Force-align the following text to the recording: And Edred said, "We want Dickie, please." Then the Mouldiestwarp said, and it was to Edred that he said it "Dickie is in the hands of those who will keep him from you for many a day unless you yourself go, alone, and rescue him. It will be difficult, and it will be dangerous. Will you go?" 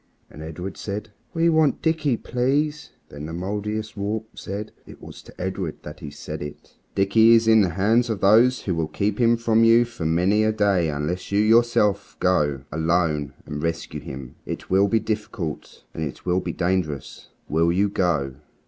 And 0.31 0.41
Edred 0.41 0.77
said, 0.77 1.11
"We 1.31 1.47
want 1.47 1.83
Dickie, 1.83 2.17
please." 2.17 2.89
Then 3.09 3.27
the 3.27 3.33
Mouldiestwarp 3.33 4.23
said, 4.33 4.71
and 4.83 4.93
it 4.95 4.99
was 4.99 5.21
to 5.21 5.39
Edred 5.39 5.83
that 5.83 5.99
he 5.99 6.09
said 6.09 6.41
it 6.41 6.73
"Dickie 6.95 7.33
is 7.35 7.47
in 7.47 7.61
the 7.61 7.69
hands 7.69 8.09
of 8.09 8.19
those 8.19 8.63
who 8.63 8.73
will 8.73 8.87
keep 8.87 9.19
him 9.19 9.37
from 9.37 9.63
you 9.63 9.85
for 9.85 10.07
many 10.07 10.43
a 10.43 10.51
day 10.51 10.89
unless 10.89 11.31
you 11.31 11.37
yourself 11.39 12.17
go, 12.19 12.61
alone, 12.71 13.33
and 13.45 13.61
rescue 13.61 13.99
him. 13.99 14.33
It 14.43 14.71
will 14.71 14.87
be 14.87 14.99
difficult, 14.99 15.83
and 15.93 16.03
it 16.03 16.25
will 16.25 16.39
be 16.39 16.51
dangerous. 16.53 17.29
Will 17.47 17.71
you 17.71 17.87
go?" 17.87 18.33